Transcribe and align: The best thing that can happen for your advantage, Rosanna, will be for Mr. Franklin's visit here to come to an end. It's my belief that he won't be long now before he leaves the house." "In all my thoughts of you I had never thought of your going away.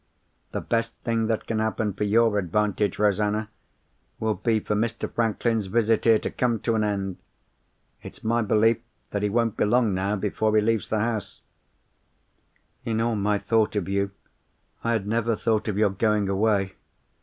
The 0.51 0.61
best 0.61 0.95
thing 1.03 1.27
that 1.27 1.45
can 1.45 1.59
happen 1.59 1.93
for 1.93 2.05
your 2.05 2.39
advantage, 2.39 2.97
Rosanna, 2.97 3.51
will 4.19 4.33
be 4.33 4.59
for 4.59 4.73
Mr. 4.75 5.07
Franklin's 5.07 5.67
visit 5.67 6.05
here 6.05 6.17
to 6.17 6.31
come 6.31 6.59
to 6.61 6.73
an 6.73 6.83
end. 6.83 7.17
It's 8.01 8.23
my 8.23 8.41
belief 8.41 8.79
that 9.11 9.21
he 9.21 9.29
won't 9.29 9.57
be 9.57 9.65
long 9.65 9.93
now 9.93 10.15
before 10.15 10.55
he 10.55 10.61
leaves 10.63 10.87
the 10.89 11.01
house." 11.01 11.41
"In 12.83 12.99
all 12.99 13.15
my 13.15 13.37
thoughts 13.37 13.75
of 13.75 13.87
you 13.87 14.09
I 14.83 14.93
had 14.93 15.05
never 15.05 15.35
thought 15.35 15.67
of 15.67 15.77
your 15.77 15.91
going 15.91 16.27
away. 16.29 16.73